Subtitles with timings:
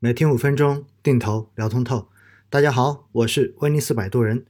[0.00, 2.06] 每天五分钟，定投聊通透。
[2.48, 4.46] 大家好，我是威尼斯摆渡人。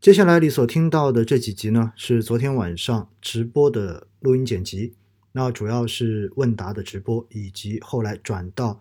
[0.00, 4.94] 接下来你所听到的这几集呢，是昨天晚上直播的录音剪辑。
[5.32, 8.80] 那主要是问答的直播，以及后来转到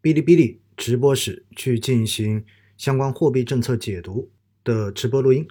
[0.00, 2.44] 哔哩哔哩直播室去进行
[2.76, 4.30] 相关货币政策解读
[4.62, 5.48] 的直播录音。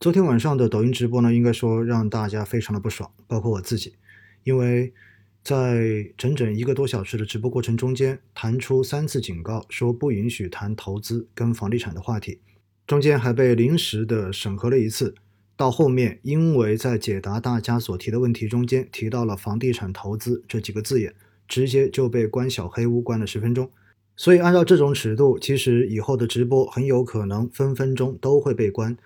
[0.00, 3.96] 昨天晚上的抖音直播呢，应该说让大家非常的不爽，包括我自己，
[4.44, 4.94] 因为。
[5.42, 12.38] 在整整一个多小时的直播过程中间，弹出三次警告，说不允许谈投资跟房地产的话题，
[12.86, 15.14] 中间还被临时的审核了一次。
[15.56, 21.14] 到后面，因为在解答大家所提的问题中间提到了房地产投资这几个字眼，
[21.46, 23.70] 直接就被关小黑屋关了十分钟。
[24.16, 28.96] 所以按照这种尺度，其实以后的直播很有可能分分钟都会被关。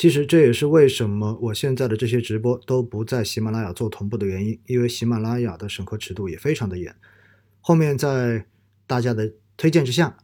[0.00, 6.96] 其实这也是为什么我现在的这些直播都不在喜马拉雅做同步的原因，因为喜马拉雅的审核尺度也非常的严。
[7.60, 8.46] 后面在
[8.86, 10.16] 大家的推荐之下，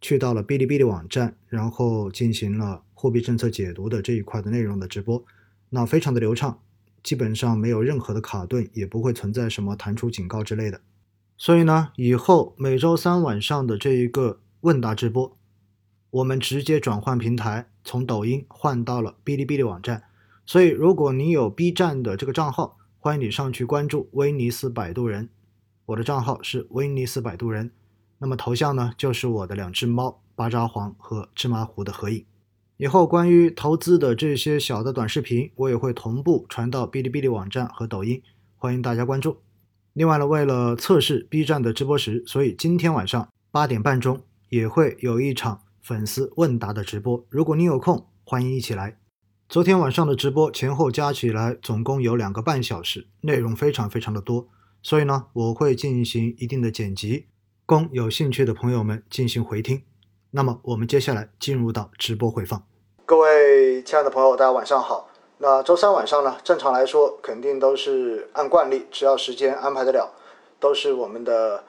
[0.00, 5.24] 去到了哔哩哔哩网站，然后进行了货币政策解读的这一块的内容的直播，
[5.70, 6.60] 那非常的流畅，
[7.02, 10.80] 基本上没有任何的卡顿，也不会存在什么弹出警告之类的。
[11.36, 15.36] 所以呢，以后每周三晚上的这一个问答直播。
[16.14, 20.04] 我们直接转换平台，从抖音换到了哔哩哔哩网站。
[20.46, 25.28] 所以，如果你有 B 站的这个账号，欢迎你上去关注威尼斯摆渡人。
[25.86, 27.72] 我的账号是威尼斯摆渡人。
[28.18, 32.24] 那么头像呢，就是我的两只猫巴扎黄和芝麻糊的合影。
[32.76, 38.22] 以后关于投资的这些小的短视频，我也会同步传到哔哩哔哩网站和抖音，
[38.56, 39.38] 欢迎大家关注。
[39.92, 45.62] 另外呢，为了测试 B 站的直播时，所以今天晚上八点半钟也会有一场。
[45.84, 48.98] 粉丝问答的直播，如果你有空，欢迎一起来。
[49.50, 54.48] 昨天晚上的直播前后加起来总共有两个半小时，内容非常非常的多，
[54.82, 57.26] 所以呢，我会进行一定的剪辑，
[57.66, 59.82] 供有兴趣的朋友们进行回听。
[60.30, 62.62] 那么，我们接下来进入到直播回放。
[63.04, 65.10] 各位亲爱的朋友，大家晚上好。
[65.36, 70.14] 那周三晚上呢，正常来说肯定都是按惯例，只要时间安排得了，
[70.58, 71.62] 都是我们的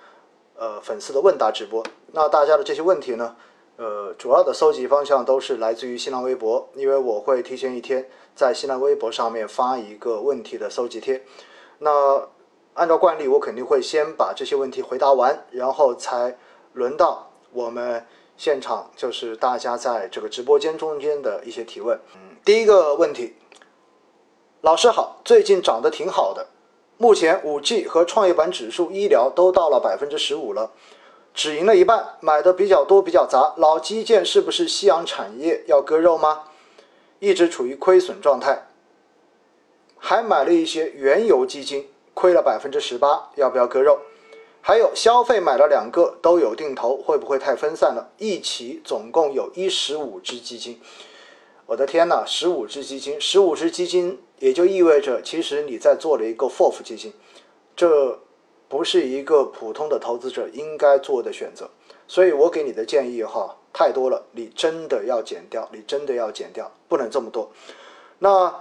[0.56, 1.85] 呃粉丝的问答直播。
[2.13, 3.35] 那大家的这些问题呢？
[3.78, 11.24] 呃，主要的搜集方向都是来自于新浪微博，因为我会提前一天在新浪微博上面发一个问题的搜集贴。
[11.80, 12.30] 那
[12.75, 16.38] 按照惯例，我肯定会先把这些问题回答完，然后才
[16.72, 18.06] 轮到我们
[18.38, 22.00] 现场，就是大家在这个直播间中间的一些提问。
[22.16, 23.36] 嗯，第一个问题，
[24.62, 26.47] 老师好，最近涨得挺好的，
[26.97, 30.72] 目前五 G 和创业板指数、医疗都到了百分之十五了。
[31.35, 33.53] 只赢了一半，买的比较多，比较杂。
[33.57, 36.44] 老基建是不是夕阳产业要割肉吗？
[37.19, 38.68] 一直处于亏损状态，
[39.97, 44.00] 还买了一些原油基金，亏了百分之十八，要不要割肉？
[44.62, 48.09] 还有消费买了两个都有定投，会不会太分散了？
[48.18, 50.79] 一起总共有一十五只基金，
[51.66, 57.13] 我的天呐，十五只基金，十五只基金也就意味着其实你在做了一个 FOF 基金，
[57.75, 58.22] 这。
[58.67, 61.69] 不是一个普通的投资者应该做的选择，
[62.07, 67.51] 所以我给你的建议哈太多了，你真的要减掉，你真的要减掉，不能这么多。
[68.19, 68.53] 那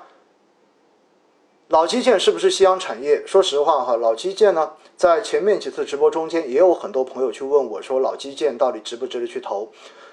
[1.69, 3.27] 老基建是不是夕阳产业？
[3.27, 9.71] 说实话哈，老基建呢，在前面几次直播中间，也有很多朋友去问我说，老基建到底值不值得去投？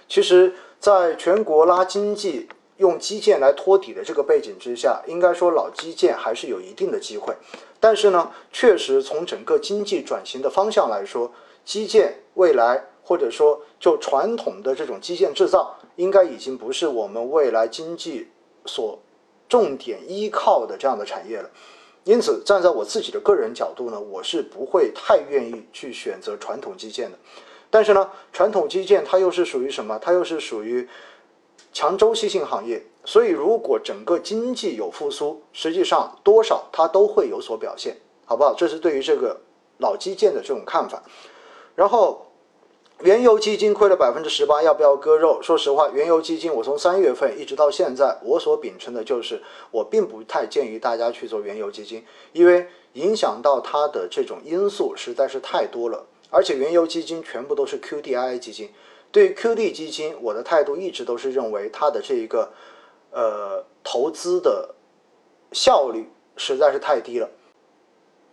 [0.07, 2.49] 其实，在全国拉经济。
[2.81, 7.31] 用基建来托底的这个背景之下，应该说老基建还是有一定的机会。
[7.79, 11.31] 但是呢，确实从整个经济转型的方向来说，
[11.63, 18.27] 基建未来或者说就传统的这种基建制造，应该已经不是我们未来经济
[18.65, 18.99] 所
[19.47, 21.47] 重点依靠的这样的产业了。
[22.03, 27.17] 因此，站在我自己的个人角度呢，我是不会太愿意去选择传统基建的。
[27.69, 29.99] 但是呢，传统基建它又是属于什么？
[30.01, 30.89] 它又是属于。
[31.73, 38.53] 强周期性行业，所以如果整个经济有复苏，实际上多少它都会有所表现，好不好？
[38.53, 39.39] 这是对于这个
[39.77, 41.01] 老基建的这种看法。
[41.75, 42.27] 然后，
[42.99, 45.41] 原油基金亏了百分之十八，要不要割肉？
[45.41, 49.41] 说实话，原油基金我从三月份一直到现在，我所秉承的就是，
[49.71, 58.69] 我并不太建议大家去做原油基金，因为影响到它的这种因素实在是太多了，而且原油基金全部都是 QDII 基金。
[59.11, 62.51] 对于 QD 基金，我的态度一直都是认为它的这一个，
[63.11, 64.73] 呃，投资的
[65.51, 67.29] 效率实在是太低了。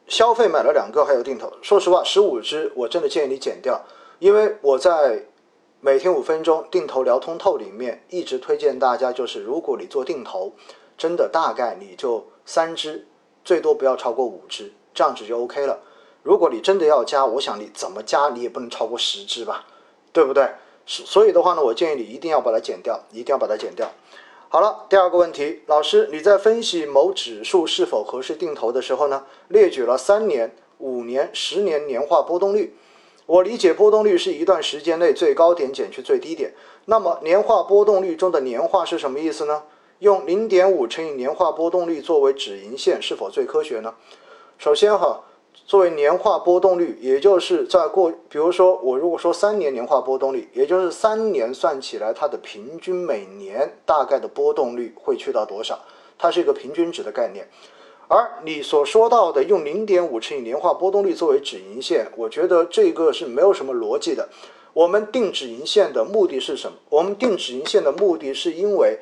[0.06, 1.52] 消费买了两个，还有定投。
[1.62, 3.84] 说实话，十五只我真的建议你减掉，
[4.20, 5.25] 因为我在
[5.80, 10.52] 每天五分钟定投聊通透里面一直推荐大家，就是如果你做定投，
[10.96, 13.06] 真的大概你就三只，
[13.44, 15.80] 最多不要超过五只，这样子就 OK 了。
[16.22, 19.66] 如果你真的要加，我想你怎么加你也不能超过十只吧。
[20.10, 20.50] 对不对？
[20.90, 23.93] 所以的话呢，我建议你一定要把它减掉，一定要把它减掉。
[24.49, 32.75] 好了，第二个问题，老师你在分析某指数是否合适定投的时候呢，列举了三年、五年、十年年化波动率。
[33.26, 36.55] 我理解波动率是一段时间内最高点减去最低点。
[36.87, 39.64] 那么年化波动率中的年化是什么意思呢？
[39.99, 43.94] 用零点五乘以年化波动率作为止盈线是否最科学呢？
[44.56, 45.20] 首先哈。
[45.69, 55.79] 作为年化波动率，也就是在过，比如说我如果说三年年化波动率，也就是三年算起来它的平均每年大概的波动率会去到多少？
[56.17, 57.47] 它是一个平均值的概念。
[58.09, 64.26] 而你所说到的用零点五乘以年化波动率作为止盈线，我觉得这个是没有什么逻辑的。
[64.73, 66.79] 我们定止盈线的目的是什么？
[66.88, 68.99] 我们定止盈线的目的是因为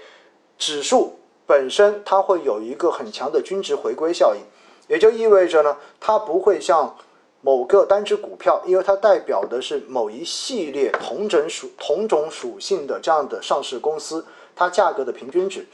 [0.59, 1.12] 指数
[1.47, 4.41] 本身它会有一个很强的均值回归效应。
[4.88, 6.97] 也就意味着呢，它不会像
[7.41, 14.25] 某个单只股票，因为它代表的是某一系列同种属同种属性的这样的上市公司，
[14.55, 15.67] 它价格的平均值。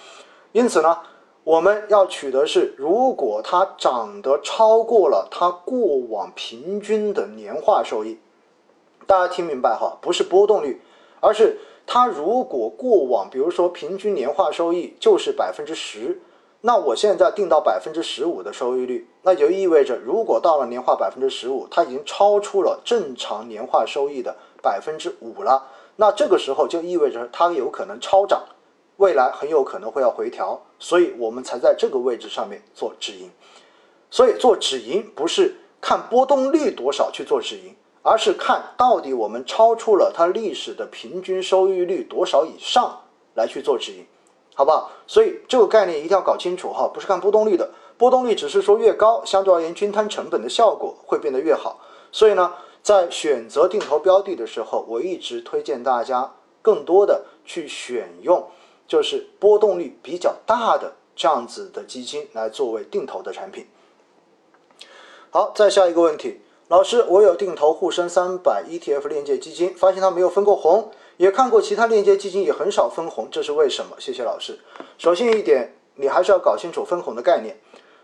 [0.53, 0.99] 因此呢，
[1.45, 8.19] 我们要取得是，如果它涨得超过了它过往平均的年化收益，
[9.07, 10.81] 大家听明白哈，不是波动率，
[11.21, 16.21] 而是它如果过往，比如说平均年化收益就是百分之十。
[16.65, 25.67] 那我现在定到百分之十五的收益率，那就意味着，如果到了年化百分之十五，它已经超出了正常年化收益的百分之五了。
[25.97, 28.45] 那这个时候就意味着它有可能超涨，
[28.99, 33.29] 未来很有可能会要回调，所以我们才在这个位置上面做止盈。
[34.09, 43.01] 所以做止盈不是看波动率多少去做止盈，而是看到底我们超出了它历史的平均收益率多少以上
[43.35, 44.07] 来去做止盈。
[44.55, 44.91] 好不好？
[45.07, 51.81] 所以这个概念一定要搞清楚哈，不是看波动率的，波动率只是说越高，相对而言均摊成本的效果会变得越好。
[52.11, 52.53] 所以呢，
[52.83, 58.47] 在选择定投标的的时候，我一直推荐大家更多的去选用
[58.87, 63.67] 就是波动率比较大的这样子的基金来作为定投的产品。
[65.31, 70.91] 好，再下一个问题，老师，我有定投沪深三百 ETF 链接基金，发现它没有分过红。
[71.23, 73.95] 也看过其他链接基金也很少分红，这是为什么？
[74.01, 74.59] 谢谢老师。
[74.99, 77.57] 首先一点，你还是要搞清楚分红的概念。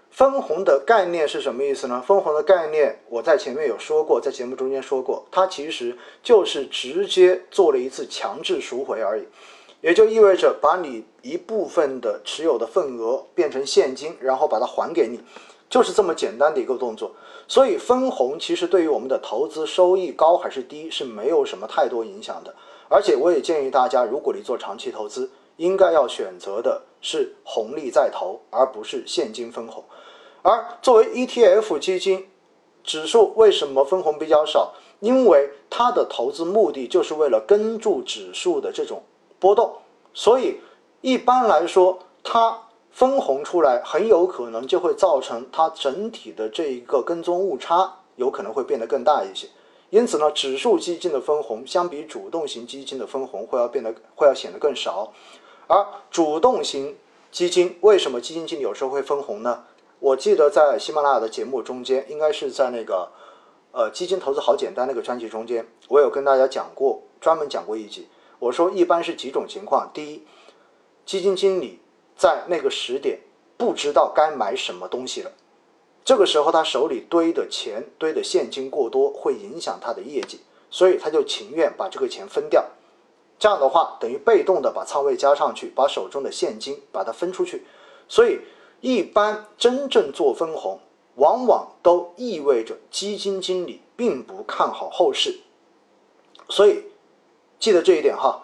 [0.08, 2.00] 分红的概念是什么意思呢？
[2.06, 9.24] 分红的概念我在前面有说过，在节目中间说过，它其实就是直接做了一次强制赎回而已，
[9.80, 15.20] 也就意味着把你一部分的持有的份额变成现金，然后把它还给你，
[15.68, 17.10] 就是这么简单的一个动作。
[17.48, 22.54] 所以分红其实对于我们的投资收益高还是低是没有什么太多影响的。
[22.88, 29.84] 而且我也建议大家，如果你做长期投资，应该要选择的是红利再投，而不是现金分红。
[30.42, 32.28] 而作为 ETF 基金，
[32.82, 34.72] 指数为什么分红比较少？
[35.00, 39.02] 因为它的投资目的就是为了跟住指数的这种
[39.38, 39.76] 波动，
[40.12, 40.58] 所以
[41.02, 49.46] 一般来说，它分红出来很有可能就会造成它整体的这一个跟踪误差有可能会变得更大一些。
[49.90, 55.12] 因此呢，指数基金的分红相比主动型基金的分红会要变得会要显得更少，
[55.66, 56.96] 而主动型
[57.30, 59.64] 基金为什么基金经理有时候会分红呢？
[60.00, 63.10] 我记得在喜马拉雅的节目中间，应该是在那个
[63.72, 68.08] 呃基金投资好简单那个专辑中间，我有跟大家讲过，专门讲过一集。
[68.38, 70.22] 我说一般是几种情况：第一，
[71.04, 71.80] 基金经理
[72.16, 73.20] 在那个时点
[73.56, 75.32] 不知道该买什么东西了。
[76.08, 82.64] 这个时候，他手里堆的钱、堆的现金过多，会影响他的业绩，所以他就情愿把这个钱分掉。
[83.38, 87.66] 这样的话，等于被动的把仓位加上去，把手中的现金把它分出去。
[88.08, 88.38] 所以，
[88.80, 90.80] 一般真正做分红，
[91.16, 95.40] 往往都意味着基金经理并不看好后市。
[96.48, 96.84] 所以，
[97.60, 98.40] 记得这一点哈，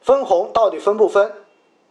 [0.00, 1.30] 分红到底分不分？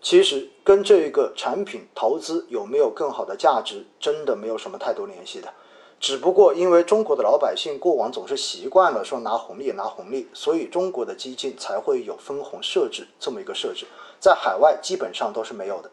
[0.05, 5.51] 其实跟这个产品投资有没有更好的价值，真的没有什么太多联系的。
[5.99, 13.87] 只不过因为中国的老百姓过往总是习惯了说拿红利拿红利，所以中国的基金才会有分红设置这么一个设置，
[14.19, 15.89] 在海外基本上都是没有的。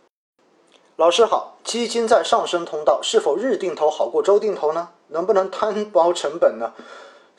[0.96, 4.90] 老师好，基金在上升通道，是否日定投好过周定投呢？
[5.08, 6.74] 能不能摊薄成本呢？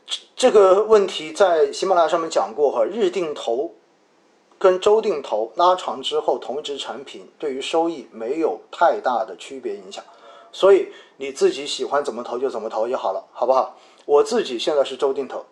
[0.08, 3.76] 这这个问题在喜马拉雅上面讲过哈，日定投。
[4.64, 10.02] 跟周定投拉长之后，同一只产品对于收益没有太大的区别影响，
[10.54, 13.78] 所以你自己喜欢怎么投就怎么投就好了，好不好？
[14.06, 15.44] 我自己现在是周定投。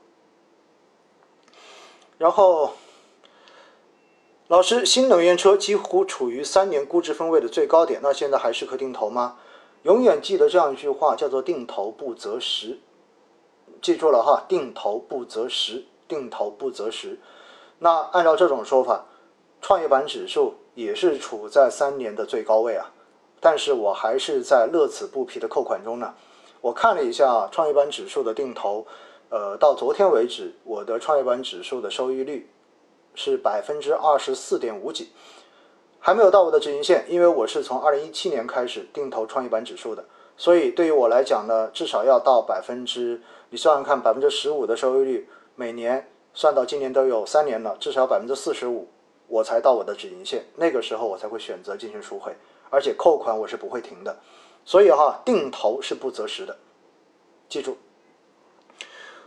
[2.18, 2.72] 然后，
[4.48, 9.39] 老师，新能源车几乎处于三年估值分位的最高点，那现在还适合定投吗？
[9.84, 12.80] 永远记得这样一句话，叫做“定投不择时”，
[13.84, 17.20] 记住了哈，“定投不择时”，定投不择时。
[17.84, 19.06] 那按照这种说法，
[19.60, 22.92] 创业板指数也是处在三年的最高位啊。
[23.40, 26.14] 但是我还是在乐此不疲的扣款中呢。
[26.62, 28.86] 我看了一下创业板指数的定投，
[29.30, 32.52] 呃，到昨天为止，我的创业板指数的收益率
[33.16, 35.10] 是百分之二十四点五几，
[35.98, 40.06] 还没有到我的止盈线，因为我是从二零一七年开始定投创业板指数的，
[40.38, 43.20] 所以对于我来讲呢，至少要到百分之，
[43.50, 48.88] 你算算看，百分之十五的收益率，每年算到今年都有三年了，至少百分之四十五，
[49.28, 52.36] 我才到我的止盈线，那个时候我才会选择进行赎回。
[52.70, 54.18] 而且扣款我是不会停的，
[54.64, 56.58] 所以哈定投是不择时的，
[57.50, 57.78] 记住。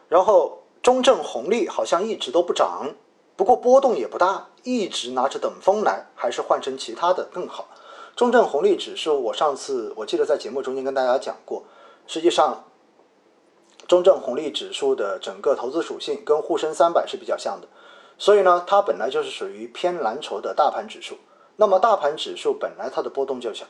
[0.09, 2.95] 然后中证红利好像一直都不涨，
[3.37, 7.69] 不过波动也不大，一直拿着等风来，还是换成其他的更好。
[8.17, 11.65] 中证红利指数，我上次我记得在节目中间跟大家讲过，
[12.07, 12.65] 实际上
[13.87, 17.69] 中证红利指数的整个投资属性跟沪深三百是比较像的，
[18.19, 21.17] 所以呢，它本来就是属于偏蓝筹的大盘指数。
[21.57, 23.67] 那么大盘指数本来它的波动就小，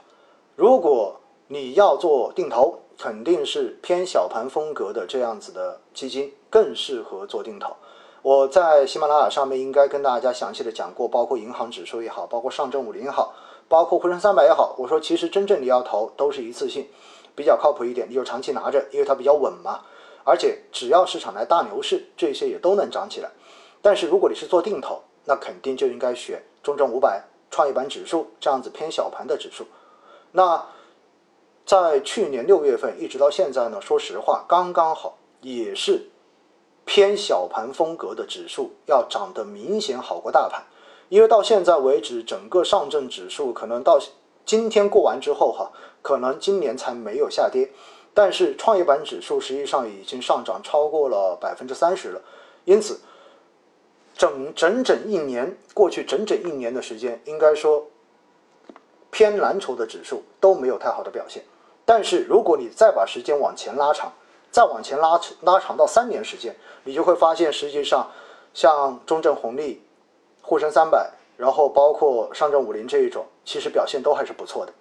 [0.57, 1.17] 如果
[1.49, 7.75] 你要做定投，肯定是偏小盘风格的这样子的基金更适合做定投。
[8.23, 13.35] 我在喜马拉雅上面应该跟大家详细的讲过，包括银行指数也好，包括上证五零也好，
[13.69, 16.89] 包括沪深三百也好，我说其实真正你要投都是一次性，
[17.35, 19.81] 比较靠谱一点，你就长期拿着，因为它比较稳嘛。
[20.25, 23.31] 而且只要市场来大牛市，这些也都能涨起来。
[23.81, 27.25] 但是如果你是做定投，那肯定就应该选中证五百。
[27.51, 29.65] 创业板指数这样子偏小盘的指数，
[30.33, 30.67] 那
[31.65, 36.11] 在去年六月份一直到现在呢，说实话刚刚好，也是
[36.85, 40.65] 偏小盘风格的指数要涨得明显好过大盘，
[41.09, 44.01] 因为到现在为止，整个上证指数可能到
[44.45, 45.71] 今天过完之后哈，
[46.03, 47.71] 可能今年才没有下跌，
[48.15, 52.23] 但是创业板指数实际上已经上涨超过了百分之三十了，
[52.65, 53.01] 因此。
[54.17, 57.85] 整整整一年过去，整整一年的时间，应该说
[59.11, 61.43] 偏蓝筹的指数都没有太好的表现。
[61.85, 64.13] 但是如果你再把时间往前拉长，
[64.53, 66.55] 再往前拉拉长到三年时间，
[66.85, 68.09] 你就会发现，实际上
[68.55, 69.83] 像中证红利、
[70.41, 74.73] 沪深三百，然后包括上证五零这一种，其实表现都还是不错的。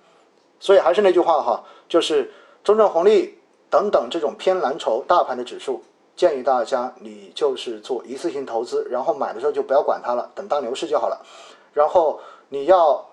[0.59, 2.31] 所以还是那句话哈，就是
[2.63, 3.37] 中证红利
[3.69, 5.83] 等等这种偏蓝筹大盘的指数。
[6.15, 11.25] 建议大家，你就是做一次性投资，然后买的时候就不要管它了，等大牛市就好了。
[11.73, 13.03] 然后你要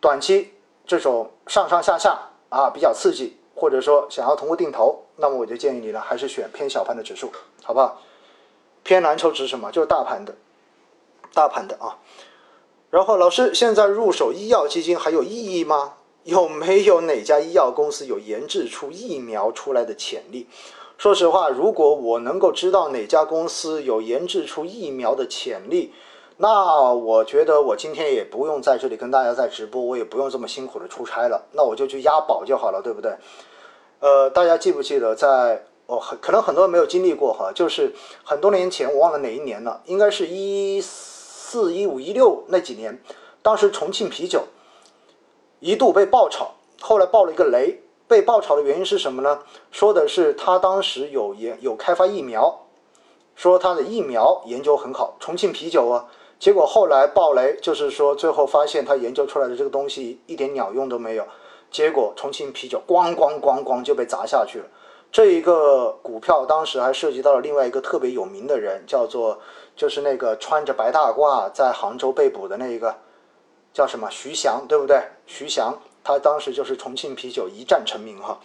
[0.00, 0.54] 短期
[0.86, 7.30] 这种上上下下啊比较刺激，或者说想要通过定投，那么我就建议你呢，还是选偏小盘的指数，
[7.62, 8.00] 好不好？
[8.82, 9.70] 偏蓝筹指什么？
[9.70, 10.34] 就是大盘的，
[11.34, 11.98] 大盘的啊。
[12.88, 15.96] 然后老师，现在入手医药基金还有意义吗？
[16.28, 20.46] 有没有哪家医药公司有研制出疫苗出来的潜力？
[20.98, 25.90] 说实话，如果我能够知道哪家公司有研制出疫苗的潜力，
[26.36, 33.16] 那我觉得我今天也不用在这里跟大家在直播，我也不用这么辛苦的出差了，那我就去押宝就好了，对不对？
[34.00, 43.02] 呃，大家记不记得，在哦，很可能很多人没有经历过哈，就是很多年前，我忘了哪一年了，应该是一四一五一六那几年，
[43.40, 44.42] 当时重庆啤酒
[45.60, 47.80] 一度被爆炒，后来爆了一个雷。
[48.06, 49.40] 被爆炒的原因是什么呢？
[49.70, 52.60] 说的是他当时有研有开发疫苗，
[53.36, 56.06] 说他的疫苗研究很好，重庆啤酒啊，
[56.38, 61.26] 结果后来爆雷，就是说最后发现他研究出来的这个东西一点鸟用都没有，
[61.70, 64.64] 结果重庆啤酒咣咣咣咣就被砸下去了。
[65.12, 69.38] 这一个股票当时还涉及到了另外一个特别有名的人，叫做
[69.76, 72.94] 就是那个穿着白大褂在杭州被捕的那一个，
[73.72, 75.02] 叫什么徐翔，对不对？
[75.26, 75.78] 徐翔。
[76.04, 78.40] 他当时就是重庆啤酒一战成名哈，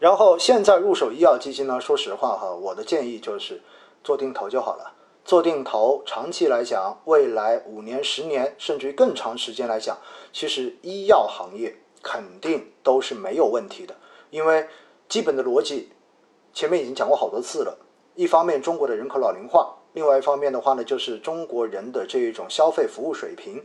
[0.00, 3.62] 然后现在入手医药基金呢，说实话哈，我的建议就是
[4.02, 4.92] 做定投就好了。
[5.24, 9.96] 做定投，长期来讲，未来五年、十年，甚至于更长时间来讲，
[10.32, 13.94] 其实医药行业肯定都是没有问题的。
[14.30, 14.66] 因为
[15.08, 15.92] 基本的逻辑
[16.52, 17.78] 前面已经讲过好多次了。
[18.16, 23.62] 一方面，中国的人口老龄化；另外一方面的话呢，就是中国人的这一种消费服务水平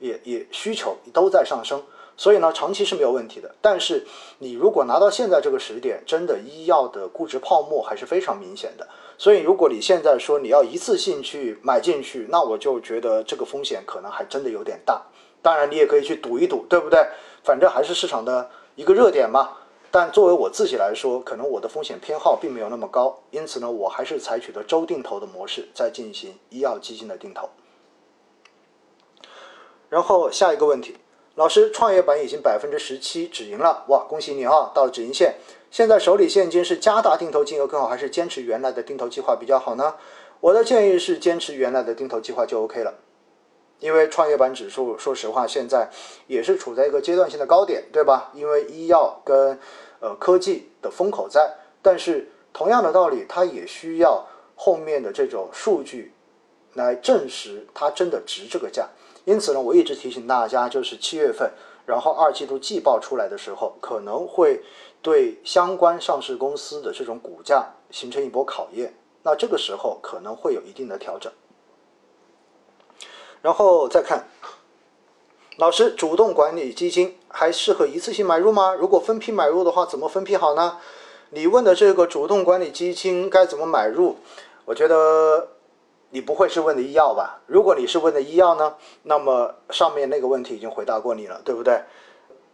[0.00, 1.80] 也也需求都在上升。
[2.16, 3.54] 所以呢，长期是没有问题的。
[3.62, 4.04] 但是
[4.38, 8.86] 你如果拿到现在这个时点，真的医药的估值泡沫还是非常明显的。
[9.16, 15.00] 所以如果你现在说你要一次性去买进去，那我就觉得这个风险可能还真的有点大。
[15.40, 17.06] 当然你也可以去赌一赌，对不对？
[17.44, 19.50] 反正还是市场的一个热点嘛。
[19.92, 27.50] 但作为我自己来说，可能我的风险偏好并没有那么高，因此呢，我还是采取的周定投的模式在进行医药基金的定投。
[29.90, 30.96] 然后下一个问题。
[31.34, 35.36] 老师，创业板已经百分之十七止盈了，哇，恭喜你啊，到了止盈线。
[35.70, 39.94] 现在手里现金是加大定投金额更好，还是坚持原来的定投计划比较好呢？
[40.40, 42.94] 我的建议是坚持原来的定投计划就 OK 了。
[43.82, 45.90] 因为创业板指数，说实话，现在
[46.28, 48.30] 也是处在一个阶段性的高点，对吧？
[48.32, 49.58] 因为医药跟
[49.98, 54.24] 呃科技的风口在，但是同样的道理，它也需要
[54.54, 56.14] 后面的这种数据
[56.74, 58.88] 来证实它真的值这个价。
[59.24, 61.50] 因此呢，我一直提醒大家，就是七月份，
[61.84, 64.62] 然后二季度季报出来的时候，可能会
[65.02, 68.94] 对相关上市公司的这种股价形成一波考验。
[69.24, 71.32] 那这个时候可能会有一定的调整。
[73.42, 74.28] 然后再看，
[75.56, 78.72] 老师，主动管理基金还适合一次性买入吗？
[78.72, 80.78] 如果分批买入的话，怎么分批好呢？
[81.30, 84.16] 你问的这个主动管理基金该怎么买入？
[84.64, 85.48] 我觉得
[86.10, 87.40] 你不会是问的医药吧？
[87.46, 91.82] 如果你是问的医药呢，那么上面那个问题已经回答过你了，对不对？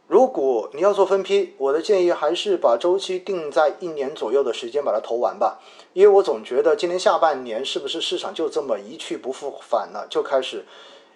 [0.06, 5.58] 如果你要做分批，我的建议还是把周期定在一年左右的时间把它投完吧，
[5.92, 10.64] 因为我总觉得今年下半年是不是市场就这么一去不复返了，就开始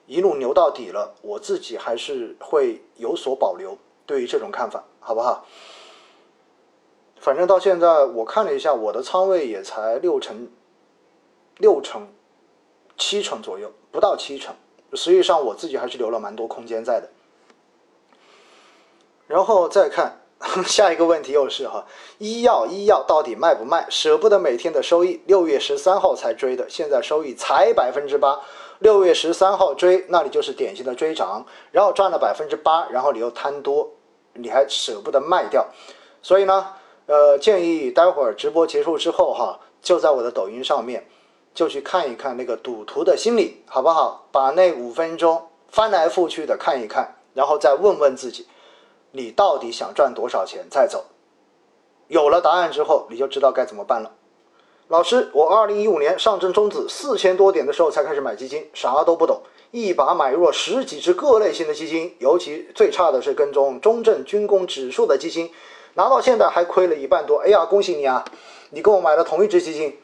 [0.07, 1.15] 一路牛到底了？
[1.23, 5.47] 我自己还是会有所保留，对于这种看法，好不好？
[7.21, 10.51] 反正到现在我看了一下，我的仓位也才六成、
[11.59, 12.09] 六成、
[12.99, 14.57] 七成左右，不到七成，
[14.95, 17.09] 实际上我自己还是留了蛮多空间在的。
[19.29, 20.22] 然后再看
[20.67, 21.87] 下一个问题，又是哈，
[22.19, 23.87] 医药医药到底卖不卖？
[23.89, 28.41] 舍不得每天的收益，六月十三号才追的，现在收益才百分之八。
[28.81, 33.89] 六月十三号追，那你就是典型的追涨，然后赚了百分之八，然后你又贪多，
[34.35, 35.69] 你还舍不得卖掉。
[36.21, 36.67] 所以呢，
[37.07, 41.07] 呃，建议待会儿直播结束之后哈，就在我的抖音上面，
[41.55, 44.27] 就去看一看那个赌徒的心理，好不好？
[44.33, 48.49] 把那五分钟翻来覆去的看一看，然后再问问自己。
[49.13, 51.05] 你到底想赚多少钱再走？
[52.09, 54.11] 有了答案之后，你就知道该怎么办了。
[54.89, 59.41] 老师，我二零一五年上证综指四千多点的时候才开始买基金，啥都不懂，
[59.71, 65.51] 一把买入了十几只各类型的基金，尤其最差的是跟踪中证军工指数的基金，
[65.95, 67.39] 拿到现在还亏了一半多。
[67.39, 68.23] 哎呀，恭喜你啊！
[68.71, 69.99] 你跟我买了同一只基金，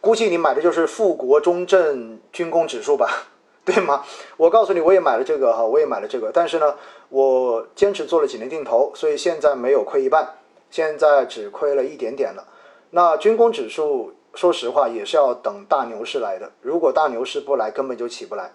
[0.00, 3.26] 估计你买的就是富国中证军工指数吧？
[3.64, 4.04] 对吗？
[4.36, 6.74] 我告诉你，我也买了这个哈，我也买了这个，但是呢，
[7.12, 10.26] 我坚持做了几年定投，所以现在没有亏一半，
[10.70, 12.48] 现在只亏了一点点了。
[12.88, 18.52] 那军工指数，说实话也是要等大牛市来的，如果大牛市不来，根本就起不来。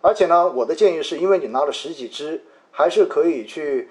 [0.00, 3.90] 而且呢，我的建议是因为你拿了十几只，还是可以去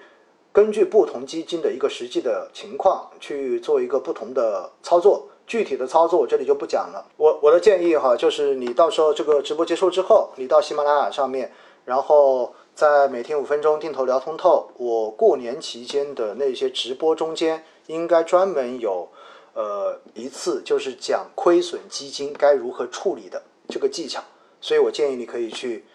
[0.52, 5.28] 根据不同基金的一个实际的情况去做一个不同的操作。
[5.46, 7.06] 具体的操作我这里就不讲了。
[7.18, 11.52] 我我的建议哈，就是你到时候这个直播结束之后，你到喜马拉雅上面，
[11.84, 14.72] 然后在每天五分钟定投聊通透。
[14.78, 19.10] 我过年期间的那些直播中间，应该专门有
[19.54, 24.24] 呃一次，就是讲亏损基金该如何处理的这个技巧。
[24.60, 25.86] 所以我建议你可以去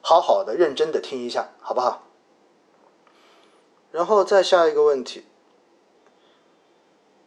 [0.00, 2.08] 好好的、认真的听一下，好不好？
[3.90, 5.24] 然后再下一个问题。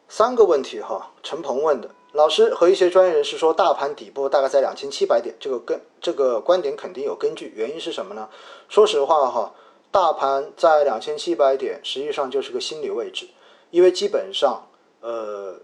[0.07, 8.29] 三个问题哈，陈鹏问的老师和一些专业人士说，大盘底部大概在两千七百点，这个根这个观点肯定有根据，原因是什么呢？
[8.69, 9.53] 说实话哈，
[9.91, 13.27] 大盘在两千七百点实际上就是个心理位置，
[13.69, 14.67] 因为基本上
[15.01, 15.59] 呃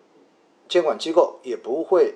[0.68, 2.16] 监管机构也不会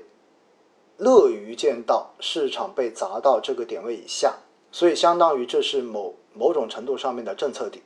[0.98, 4.36] 乐于见到市场被砸到这个点位以下，
[4.72, 7.82] 所以相当于这是某某种程度上面的政策底，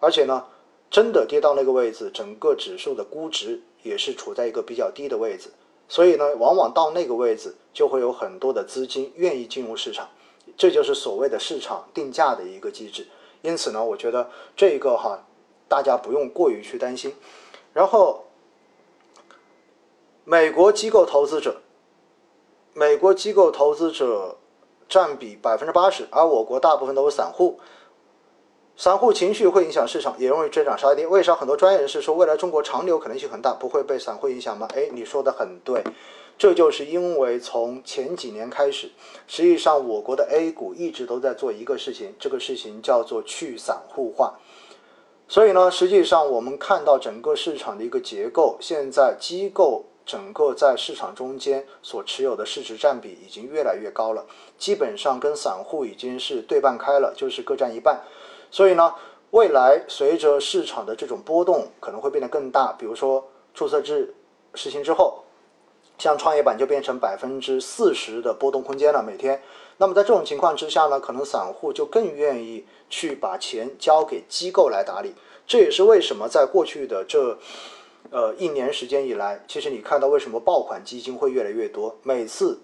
[0.00, 0.46] 而且呢。
[0.88, 5.50] 真的跌到那个位置，整个指数的估值也是处在一个比较低的位置，
[5.88, 10.08] 所以呢，往往到那个位置就会有很多的资金愿意进入市场，
[10.56, 13.06] 这就是所谓的市场定价的一个机制。
[13.42, 15.24] 因此呢，我觉得这个哈，
[15.68, 17.14] 大家不用过于去担心。
[17.72, 18.24] 然后，
[20.24, 21.60] 美国机构投资者，
[22.72, 24.38] 美国机构投资者
[24.88, 27.60] 占比百分之八十，而我国大部分都是散户。
[28.78, 31.06] 散户情绪会影响市场，也容易追涨杀跌。
[31.06, 34.68] 为啥很多专业人士说未来中国长牛可能性很大，不会被散户影响吗？
[34.74, 35.82] 哎，你说的很对，
[36.36, 38.90] 这就是因为从前几年开始，
[39.26, 44.34] 实际上我国的 A 股一直都在做一个事情，这个事情叫做去散户化。
[45.26, 54.26] 所以呢，实际上我们看到整个市场的一个结构，现在机构整个在市场中间所持有的市值占比已经越来越高了，
[54.58, 58.02] 基本上跟散户已经是对半开了，就是各占一半。
[58.56, 58.94] 所以呢，
[59.32, 64.14] 未来随着市场的这种波动可能会变得更大，比如说注册制
[64.54, 65.24] 实行之后，
[65.98, 69.42] 像创业板就变成百分之四十的波动空间了每天。
[69.76, 75.12] 那么在这种情况之下呢，可能散户就更愿意去把钱交给机构来打理。
[75.46, 77.36] 这也是为什么在过去的这
[78.10, 82.58] 呃一年时间以来，其实你看到为什么爆款基金会越来越多，每次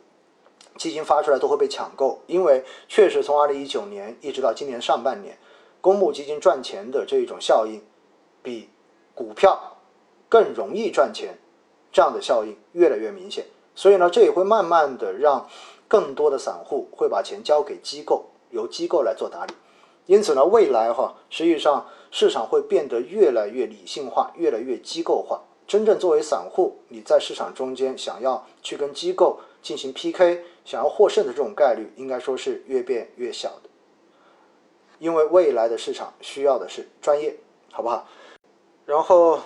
[0.78, 5.36] 基金发出来都会被抢购，因为确实从二零一九年一直到今年上半年，
[5.82, 7.82] 公募基金赚钱的这一种效应
[8.42, 8.70] 比
[9.14, 9.76] 股票
[10.28, 11.36] 更容易赚钱，
[11.92, 13.44] 这样的效应越来越明显。
[13.74, 15.48] 所以呢，这也会慢慢的让
[15.88, 19.52] 更多的散户会把钱交给机构，由机构来做打理。
[20.06, 25.42] 因此呢，未来哈，实际上市场会变得越来越理性化，越来越机构化。
[25.66, 33.70] 真正作为散户，你在市场中间想要去跟机构进行 PK，想要获胜的这种概率，应该说是越变越小的。
[35.02, 37.34] 因为未来的市场需要的是专业，
[37.72, 38.06] 好不好？
[38.86, 39.40] 然后。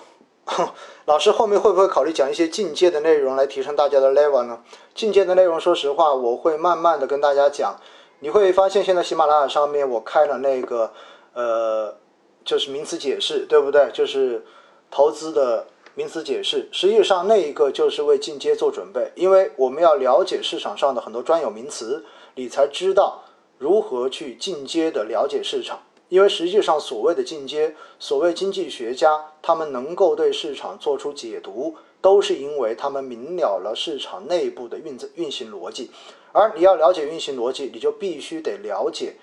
[1.03, 4.63] 老师后面会不会考虑讲一些进阶的内容来提升大家的 level 呢？
[4.95, 7.75] 进阶的内容，说实话，我会慢慢的跟大家讲。
[8.19, 10.93] 你会发现，现在喜马拉雅上面我开了那个，
[11.33, 11.97] 呃，
[12.45, 13.89] 就是名词解释，对不对？
[13.91, 14.45] 就是
[14.89, 16.69] 投资的名词解释。
[16.71, 23.21] 实际上，那一个就是为进阶做准备，因为我们要了解市场上的很多专有名词，你才知道
[23.57, 25.79] 如何去进阶的了解市场。
[26.09, 35.91] 因为实际上，所谓的进阶，所谓经济学家，他们能够对市场做出解读，都是因为他们明了了市场内部的运运行逻辑。
[36.31, 39.15] 而你要了解运行逻辑，你就必须得了解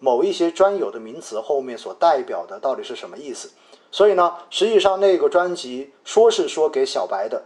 [0.00, 3.52] 某一些专有的名词后面所代表的到底是什么意思。
[3.92, 7.44] 所以呢，实际上那个专辑说是说给小白的，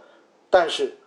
[0.49, 0.97] 但是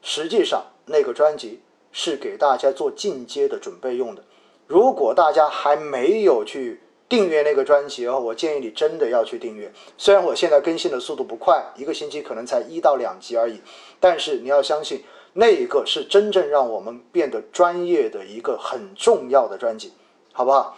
[0.00, 1.60] 实际上那个专辑
[1.92, 4.24] 是给大家做进阶的准备用的。
[4.66, 9.72] 如果大家还没有去，订阅那个专辑哦，我建议你真的要去订阅。
[9.96, 13.60] 虽然我现在更新的速度不快，一个星期可能才一到两集而已，
[14.00, 19.92] 但是你要相信，那一个是真正让我们变得专业的一个很重要的专辑，
[20.32, 20.76] 好不好？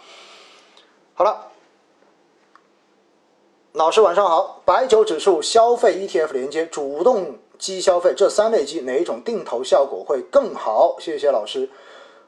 [1.15, 1.47] 好了，
[3.71, 4.61] 老师晚上好。
[4.65, 10.95] 白酒指数、消费 ETF 连接、主动基消费这三类基，哪一种定投效果会更好？
[10.99, 11.67] 谢谢老师。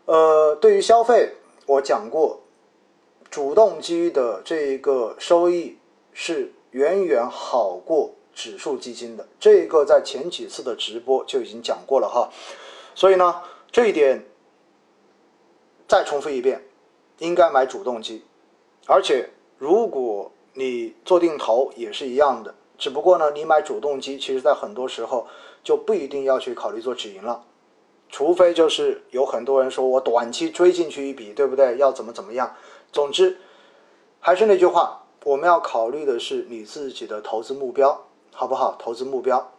[0.05, 2.41] 呃，对于消费，我讲过。
[3.29, 5.77] 主动基的这个收益
[6.11, 12.29] 是远远好过指数基金的，这个在前几次的直播就已经讲过了哈，
[12.93, 14.25] 所以呢，这一点
[15.87, 16.61] 再重复一遍，
[17.19, 18.25] 应该买主动基，
[18.85, 25.25] 而且如果你做定投也是一样的，只不过呢，你买主动基，其实在很多时候
[25.63, 27.45] 就不一定要去考虑做止盈了，
[28.11, 31.77] 除非就是有很多人说我短期追进去一笔，对不对？
[31.77, 32.53] 要怎么怎么样？
[32.91, 33.37] 总之，
[34.19, 38.75] 还是那句话，我们要考虑的是你自己的投资目标，好不好？
[38.77, 39.51] 投资目标。